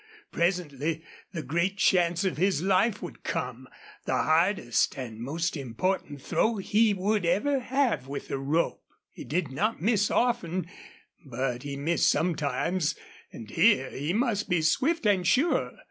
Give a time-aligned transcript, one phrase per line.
[0.31, 3.67] Presently the great chance of his life would come
[4.05, 8.81] the hardest and most important throw he would ever have with a rope.
[9.11, 10.65] He did not miss often,
[11.23, 12.95] but then he missed sometimes,
[13.31, 15.73] and here he must be swift and sure.